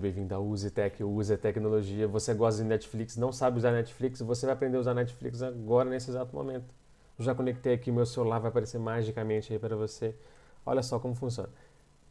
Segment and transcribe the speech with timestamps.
[0.00, 2.08] bem-vindo ao Tech, o Use Tecnologia.
[2.08, 5.90] Você gosta de Netflix, não sabe usar Netflix, você vai aprender a usar Netflix agora,
[5.90, 6.74] nesse exato momento.
[7.18, 10.16] Eu já conectei aqui, meu celular vai aparecer magicamente aí para você.
[10.64, 11.50] Olha só como funciona.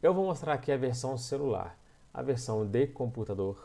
[0.03, 1.79] Eu vou mostrar aqui a versão celular,
[2.13, 3.57] a versão de computador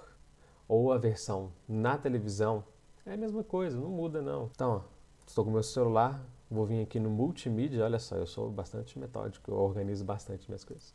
[0.66, 2.64] ou a versão na televisão.
[3.04, 4.50] É a mesma coisa, não muda não.
[4.54, 4.84] Então,
[5.26, 6.18] estou com meu celular,
[6.50, 10.64] vou vir aqui no multimídia, olha só, eu sou bastante metódico, eu organizo bastante minhas
[10.64, 10.94] coisas.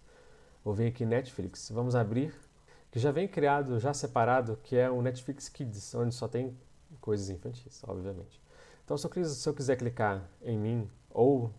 [0.65, 2.33] Vou vir aqui Netflix, vamos abrir
[2.91, 6.57] que já vem criado, já separado, que é o Netflix Kids, onde só tem
[6.99, 8.41] coisas infantis, obviamente.
[8.83, 11.51] Então, se eu, se eu quiser clicar em mim ou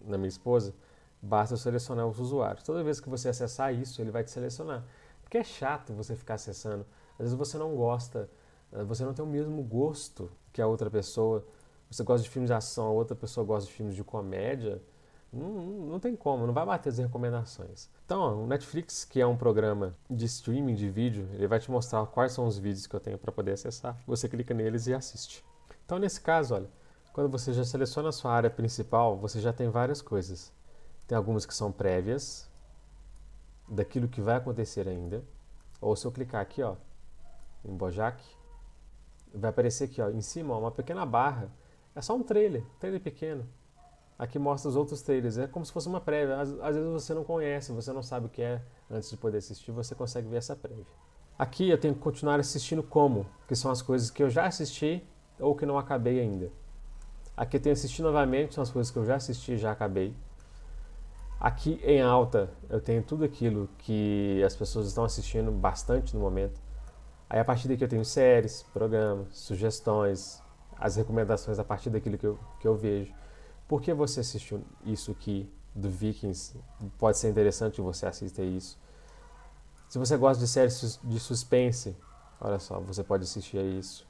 [0.00, 0.72] na minha esposa,
[1.20, 2.62] basta eu selecionar os usuários.
[2.62, 4.84] Toda vez que você acessar isso, ele vai te selecionar.
[5.20, 6.86] Porque é chato você ficar acessando.
[7.14, 8.30] Às vezes você não gosta,
[8.72, 11.44] eh, você não tem o mesmo gosto que a outra pessoa.
[11.90, 14.80] Você gosta de filmes de ação, a outra pessoa gosta de filmes de comédia.
[15.32, 17.88] Não, não tem como, não vai bater as recomendações.
[18.04, 22.04] Então, o Netflix, que é um programa de streaming de vídeo, ele vai te mostrar
[22.06, 23.96] quais são os vídeos que eu tenho para poder acessar.
[24.06, 25.44] Você clica neles e assiste.
[25.84, 26.68] Então, nesse caso, olha,
[27.12, 30.52] quando você já seleciona a sua área principal, você já tem várias coisas.
[31.06, 32.50] Tem algumas que são prévias,
[33.68, 35.24] daquilo que vai acontecer ainda.
[35.80, 36.76] Ou se eu clicar aqui, ó,
[37.64, 38.22] em Bojack,
[39.32, 41.50] vai aparecer aqui, ó, em cima, ó, uma pequena barra.
[41.94, 43.48] É só um trailer, trailer pequeno.
[44.20, 45.38] Aqui mostra os outros trailers.
[45.38, 46.38] É como se fosse uma prévia.
[46.38, 49.38] Às, às, vezes você não conhece, você não sabe o que é antes de poder
[49.38, 50.84] assistir, você consegue ver essa prévia.
[51.38, 55.02] Aqui eu tenho que continuar assistindo como, que são as coisas que eu já assisti
[55.38, 56.52] ou que não acabei ainda.
[57.34, 60.14] Aqui eu tenho assistir novamente, são as coisas que eu já assisti e já acabei.
[61.40, 66.60] Aqui em alta eu tenho tudo aquilo que as pessoas estão assistindo bastante no momento.
[67.26, 70.42] Aí a partir daqui eu tenho séries, programas, sugestões,
[70.78, 73.14] as recomendações a partir daquilo que eu, que eu vejo.
[73.70, 76.58] Por que você assistiu isso aqui do Vikings?
[76.98, 78.76] Pode ser interessante você assistir isso.
[79.88, 81.96] Se você gosta de séries de suspense,
[82.40, 84.04] olha só, você pode assistir a isso.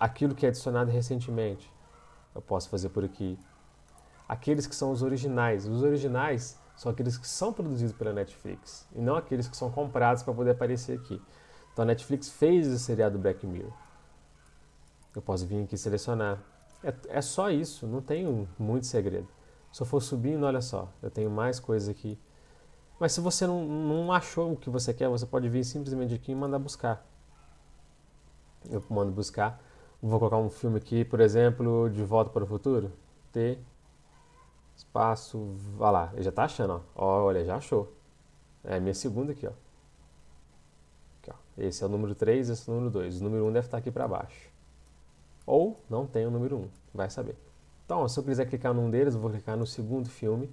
[0.00, 1.70] Aquilo que é adicionado recentemente,
[2.34, 3.38] eu posso fazer por aqui.
[4.26, 5.68] Aqueles que são os originais.
[5.68, 10.22] Os originais são aqueles que são produzidos pela Netflix e não aqueles que são comprados
[10.22, 11.20] para poder aparecer aqui.
[11.70, 13.74] Então a Netflix fez o seriado Black Mirror.
[15.14, 16.42] Eu posso vir aqui selecionar
[16.84, 19.28] é, é só isso, não tem muito segredo.
[19.72, 22.18] Se eu for subindo, olha só, eu tenho mais coisas aqui.
[23.00, 26.32] Mas se você não, não achou o que você quer, você pode vir simplesmente aqui
[26.32, 27.04] e mandar buscar.
[28.70, 29.60] Eu mando buscar.
[30.00, 32.92] Vou colocar um filme aqui, por exemplo, De Volta para o Futuro.
[33.32, 33.58] T,
[34.76, 36.10] espaço, vai lá.
[36.12, 37.24] Ele já está achando, ó.
[37.24, 37.92] Olha, já achou.
[38.62, 39.52] É a minha segunda aqui, ó.
[41.20, 41.34] Aqui, ó.
[41.58, 43.20] Esse é o número 3, esse é o número 2.
[43.20, 44.53] O número 1 deve estar aqui para baixo.
[45.46, 47.36] Ou não tem o número 1, vai saber.
[47.84, 50.50] Então, se eu quiser clicar num deles, eu vou clicar no segundo filme.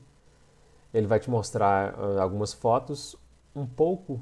[0.94, 3.16] Ele vai te mostrar uh, algumas fotos,
[3.56, 4.22] um pouco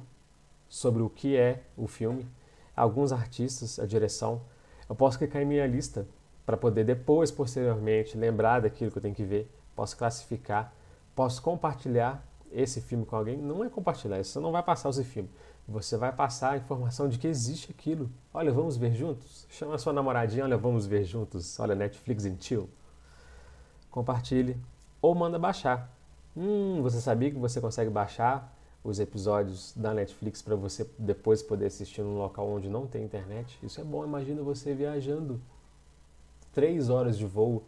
[0.67, 2.27] sobre o que é o filme,
[2.75, 4.41] alguns artistas, a direção.
[4.87, 6.07] Eu posso clicar em minha lista
[6.45, 9.51] para poder depois, posteriormente, lembrar daquilo que eu tenho que ver.
[9.75, 10.73] Posso classificar,
[11.15, 13.37] posso compartilhar esse filme com alguém.
[13.37, 15.29] Não é compartilhar, isso não vai passar esse filme.
[15.69, 18.09] Você vai passar a informação de que existe aquilo.
[18.33, 19.45] Olha, vamos ver juntos?
[19.51, 21.59] Chama a sua namoradinha, olha, vamos ver juntos.
[21.59, 22.67] Olha, Netflix and chill.
[23.91, 24.57] Compartilhe
[24.99, 25.87] ou manda baixar.
[26.35, 28.51] Hum, você sabia que você consegue baixar
[28.83, 33.59] os episódios da Netflix para você depois poder assistir num local onde não tem internet?
[33.61, 34.03] Isso é bom.
[34.03, 35.39] Imagina você viajando
[36.51, 37.63] três horas de voo,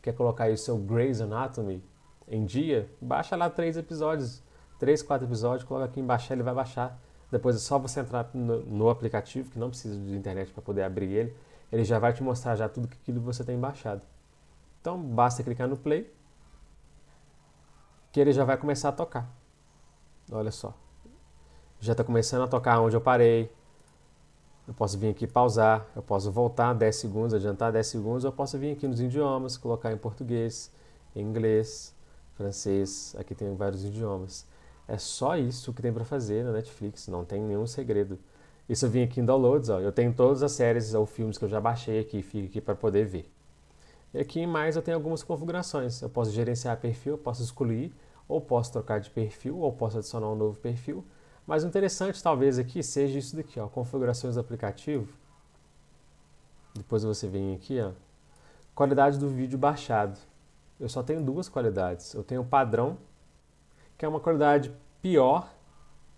[0.00, 1.84] quer colocar aí o seu Grey's Anatomy
[2.26, 2.88] em dia?
[2.98, 4.42] Baixa lá três episódios,
[4.78, 6.98] três, quatro episódios, coloca aqui em baixar, ele vai baixar
[7.32, 10.82] depois é só você entrar no, no aplicativo, que não precisa de internet para poder
[10.82, 11.36] abrir ele.
[11.72, 14.02] Ele já vai te mostrar já tudo aquilo que você tem baixado.
[14.82, 16.12] Então basta clicar no play
[18.12, 19.26] que ele já vai começar a tocar.
[20.30, 20.74] Olha só.
[21.80, 23.50] Já está começando a tocar onde eu parei.
[24.68, 28.58] Eu posso vir aqui pausar, eu posso voltar 10 segundos, adiantar 10 segundos, eu posso
[28.58, 30.70] vir aqui nos idiomas, colocar em português,
[31.16, 31.92] em inglês,
[32.34, 34.46] francês, aqui tem vários idiomas.
[34.88, 38.18] É só isso que tem para fazer na Netflix, não tem nenhum segredo.
[38.68, 41.44] Isso eu vim aqui em downloads, ó, eu tenho todas as séries ou filmes que
[41.44, 43.30] eu já baixei aqui, fica aqui para poder ver.
[44.14, 46.02] E aqui em mais eu tenho algumas configurações.
[46.02, 47.92] Eu posso gerenciar perfil, eu posso excluir,
[48.28, 51.04] ou posso trocar de perfil, ou posso adicionar um novo perfil.
[51.46, 55.08] Mas o interessante talvez aqui seja isso daqui, ó, configurações do aplicativo.
[56.74, 57.92] Depois você vem aqui, ó,
[58.74, 60.18] qualidade do vídeo baixado.
[60.78, 62.14] Eu só tenho duas qualidades.
[62.14, 62.98] Eu tenho o padrão,
[64.02, 65.48] que é uma qualidade pior,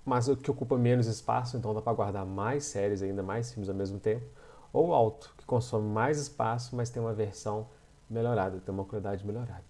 [0.06, 3.74] mas que ocupa menos espaço, então dá para guardar mais séries, ainda mais filmes ao
[3.74, 4.24] mesmo tempo.
[4.72, 7.68] Ou alto, que consome mais espaço, mas tem uma versão
[8.08, 9.66] melhorada, tem uma qualidade melhorada.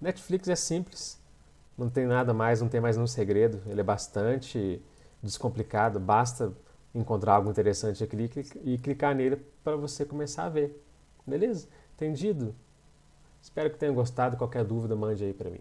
[0.00, 1.20] Netflix é simples,
[1.76, 4.82] não tem nada mais, não tem mais nenhum segredo, ele é bastante
[5.22, 6.54] descomplicado, basta
[6.94, 8.16] encontrar algo interessante aqui
[8.64, 10.82] e clicar nele para você começar a ver.
[11.26, 11.68] Beleza?
[11.94, 12.54] Entendido?
[13.42, 14.38] Espero que tenha gostado.
[14.38, 15.60] Qualquer dúvida, mande aí para mim.